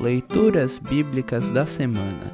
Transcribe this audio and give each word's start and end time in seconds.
Leituras 0.00 0.78
Bíblicas 0.78 1.50
da 1.50 1.66
Semana 1.66 2.32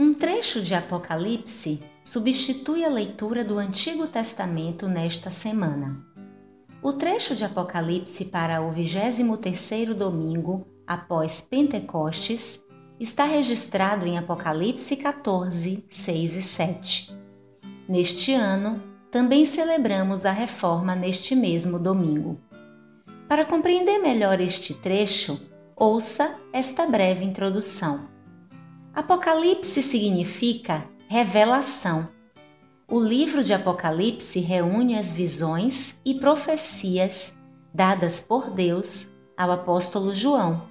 Um 0.00 0.12
trecho 0.12 0.60
de 0.60 0.74
Apocalipse 0.74 1.80
substitui 2.02 2.84
a 2.84 2.88
leitura 2.88 3.44
do 3.44 3.56
Antigo 3.56 4.08
Testamento 4.08 4.88
nesta 4.88 5.30
semana. 5.30 6.04
O 6.82 6.92
trecho 6.92 7.36
de 7.36 7.44
Apocalipse 7.44 8.24
para 8.24 8.62
o 8.62 8.72
23º 8.72 9.94
domingo 9.94 10.66
após 10.84 11.40
Pentecostes 11.40 12.64
está 12.98 13.26
registrado 13.26 14.08
em 14.08 14.18
Apocalipse 14.18 14.96
14, 14.96 15.84
6 15.88 16.36
e 16.36 16.42
7. 16.42 17.18
Neste 17.88 18.34
ano, 18.34 18.82
também 19.08 19.46
celebramos 19.46 20.26
a 20.26 20.32
reforma 20.32 20.96
neste 20.96 21.36
mesmo 21.36 21.78
domingo. 21.78 22.49
Para 23.30 23.44
compreender 23.44 24.00
melhor 24.00 24.40
este 24.40 24.74
trecho, 24.74 25.40
ouça 25.76 26.34
esta 26.52 26.84
breve 26.84 27.24
introdução. 27.24 28.08
Apocalipse 28.92 29.84
significa 29.84 30.84
revelação. 31.06 32.08
O 32.88 32.98
livro 32.98 33.44
de 33.44 33.54
Apocalipse 33.54 34.40
reúne 34.40 34.98
as 34.98 35.12
visões 35.12 36.02
e 36.04 36.14
profecias 36.14 37.38
dadas 37.72 38.18
por 38.18 38.50
Deus 38.50 39.14
ao 39.36 39.52
apóstolo 39.52 40.12
João, 40.12 40.68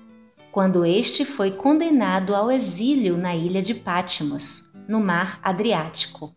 quando 0.52 0.86
este 0.86 1.24
foi 1.24 1.52
condenado 1.52 2.36
ao 2.36 2.52
exílio 2.52 3.16
na 3.16 3.34
ilha 3.34 3.62
de 3.62 3.74
Patmos, 3.74 4.70
no 4.86 5.00
mar 5.00 5.40
Adriático, 5.42 6.36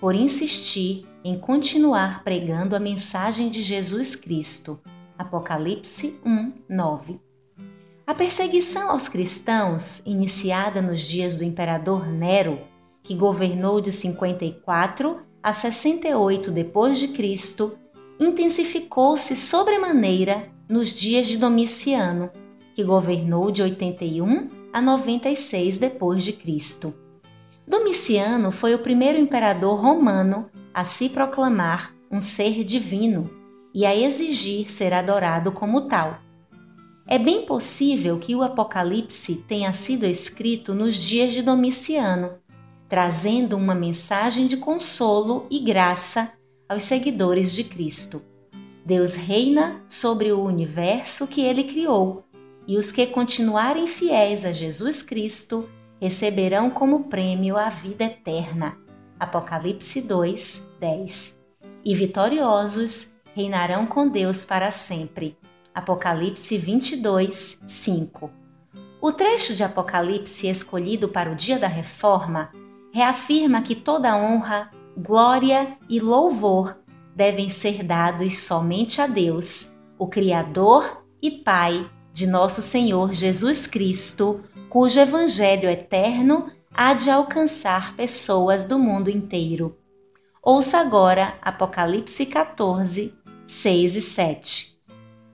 por 0.00 0.16
insistir 0.16 1.06
em 1.22 1.38
continuar 1.38 2.24
pregando 2.24 2.74
a 2.74 2.80
mensagem 2.80 3.48
de 3.48 3.62
Jesus 3.62 4.16
Cristo 4.16 4.82
Apocalipse 5.18 6.20
1, 6.24 6.52
9. 6.68 7.20
A 8.06 8.14
perseguição 8.14 8.90
aos 8.90 9.08
cristãos, 9.08 10.02
iniciada 10.04 10.82
nos 10.82 11.00
dias 11.00 11.36
do 11.36 11.44
imperador 11.44 12.08
Nero, 12.08 12.60
que 13.02 13.14
governou 13.14 13.80
de 13.80 13.92
54 13.92 15.22
a 15.42 15.52
68 15.52 16.50
depois 16.50 16.98
de 16.98 17.08
Cristo, 17.08 17.78
intensificou-se 18.18 19.34
sobremaneira 19.34 20.48
nos 20.68 20.90
dias 20.90 21.26
de 21.26 21.36
Domiciano, 21.36 22.30
que 22.74 22.84
governou 22.84 23.50
de 23.50 23.62
81 23.62 24.50
a 24.72 24.80
96 24.80 25.78
depois 25.78 26.22
de 26.22 26.32
Cristo. 26.32 26.94
Domiciano 27.66 28.50
foi 28.50 28.74
o 28.74 28.78
primeiro 28.78 29.18
imperador 29.18 29.80
romano 29.80 30.50
a 30.74 30.84
se 30.84 31.08
proclamar 31.08 31.94
um 32.10 32.20
ser 32.20 32.64
divino 32.64 33.41
e 33.74 33.86
a 33.86 33.94
exigir 33.96 34.70
ser 34.70 34.92
adorado 34.92 35.52
como 35.52 35.82
tal. 35.82 36.18
É 37.06 37.18
bem 37.18 37.44
possível 37.46 38.18
que 38.18 38.34
o 38.34 38.42
Apocalipse 38.42 39.44
tenha 39.48 39.72
sido 39.72 40.06
escrito 40.06 40.72
nos 40.72 40.94
dias 40.94 41.32
de 41.32 41.42
Domiciano, 41.42 42.34
trazendo 42.88 43.56
uma 43.56 43.74
mensagem 43.74 44.46
de 44.46 44.56
consolo 44.56 45.46
e 45.50 45.58
graça 45.58 46.32
aos 46.68 46.84
seguidores 46.84 47.52
de 47.52 47.64
Cristo. 47.64 48.22
Deus 48.84 49.14
reina 49.14 49.82
sobre 49.86 50.32
o 50.32 50.42
universo 50.42 51.26
que 51.26 51.40
ele 51.40 51.64
criou, 51.64 52.24
e 52.66 52.78
os 52.78 52.92
que 52.92 53.06
continuarem 53.06 53.86
fiéis 53.86 54.44
a 54.44 54.52
Jesus 54.52 55.02
Cristo 55.02 55.68
receberão 56.00 56.70
como 56.70 57.04
prêmio 57.04 57.56
a 57.56 57.68
vida 57.68 58.04
eterna. 58.04 58.76
Apocalipse 59.18 60.00
2, 60.00 60.70
10. 60.80 61.40
E 61.84 61.94
vitoriosos 61.94 63.12
reinarão 63.34 63.86
com 63.86 64.08
Deus 64.08 64.44
para 64.44 64.70
sempre. 64.70 65.36
Apocalipse 65.74 66.58
22, 66.58 67.62
5. 67.66 68.30
O 69.00 69.12
trecho 69.12 69.54
de 69.54 69.64
Apocalipse 69.64 70.46
escolhido 70.46 71.08
para 71.08 71.30
o 71.30 71.34
dia 71.34 71.58
da 71.58 71.66
reforma 71.66 72.50
reafirma 72.92 73.62
que 73.62 73.74
toda 73.74 74.16
honra, 74.16 74.70
glória 74.96 75.76
e 75.88 75.98
louvor 75.98 76.78
devem 77.16 77.48
ser 77.48 77.82
dados 77.82 78.38
somente 78.38 79.00
a 79.00 79.06
Deus, 79.06 79.72
o 79.98 80.06
Criador 80.06 81.02
e 81.20 81.30
Pai 81.30 81.90
de 82.12 82.26
nosso 82.26 82.60
Senhor 82.60 83.14
Jesus 83.14 83.66
Cristo, 83.66 84.42
cujo 84.68 85.00
Evangelho 85.00 85.68
eterno 85.68 86.50
há 86.72 86.92
de 86.92 87.10
alcançar 87.10 87.96
pessoas 87.96 88.66
do 88.66 88.78
mundo 88.78 89.08
inteiro. 89.08 89.76
Ouça 90.42 90.78
agora 90.78 91.38
Apocalipse 91.40 92.26
14, 92.26 93.14
6 93.52 93.96
e 93.96 94.00
7. 94.00 94.78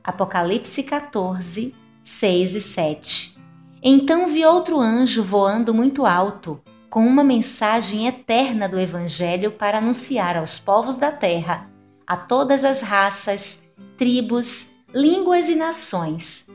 Apocalipse 0.03 0.83
14, 0.83 1.75
6 2.03 2.55
e 2.56 2.61
7. 2.61 3.39
Então 3.83 4.27
vi 4.27 4.45
outro 4.45 4.81
anjo 4.81 5.23
voando 5.23 5.73
muito 5.73 6.05
alto, 6.05 6.61
com 6.91 7.07
uma 7.07 7.23
mensagem 7.23 8.07
eterna 8.07 8.69
do 8.69 8.78
Evangelho 8.78 9.53
para 9.53 9.78
anunciar 9.78 10.37
aos 10.37 10.59
povos 10.59 10.97
da 10.97 11.12
terra, 11.12 11.71
a 12.07 12.17
todas 12.17 12.65
as 12.65 12.83
raças, 12.83 13.65
tribos, 13.97 14.73
línguas 14.93 15.49
e 15.49 15.55
nações. 15.55 16.49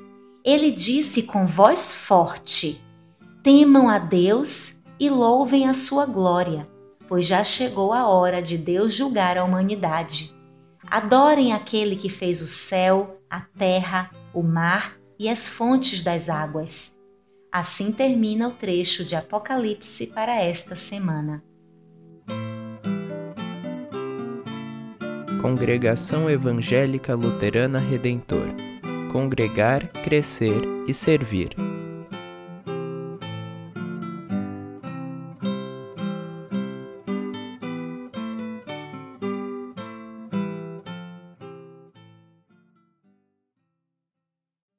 Ele 0.43 0.69
disse 0.69 1.23
com 1.23 1.45
voz 1.45 1.93
forte: 1.93 2.83
Temam 3.41 3.87
a 3.87 3.97
Deus 3.97 4.81
e 4.99 5.09
louvem 5.09 5.67
a 5.67 5.73
sua 5.73 6.05
glória, 6.05 6.67
pois 7.07 7.25
já 7.25 7.43
chegou 7.43 7.93
a 7.93 8.05
hora 8.05 8.41
de 8.41 8.57
Deus 8.57 8.93
julgar 8.93 9.37
a 9.37 9.43
humanidade. 9.43 10.42
Adorem 10.89 11.53
aquele 11.53 11.95
que 11.95 12.09
fez 12.09 12.41
o 12.41 12.47
céu, 12.47 13.19
a 13.29 13.41
terra, 13.41 14.11
o 14.33 14.43
mar 14.43 14.97
e 15.17 15.29
as 15.29 15.47
fontes 15.47 16.01
das 16.01 16.29
águas. 16.29 16.99
Assim 17.51 17.91
termina 17.91 18.47
o 18.47 18.51
trecho 18.51 19.05
de 19.05 19.15
Apocalipse 19.15 20.07
para 20.07 20.35
esta 20.35 20.75
semana. 20.75 21.43
Congregação 25.41 26.29
Evangélica 26.29 27.13
Luterana 27.15 27.77
Redentor 27.77 28.47
Congregar, 29.13 29.87
Crescer 30.03 30.59
e 30.87 30.93
Servir. 30.93 31.49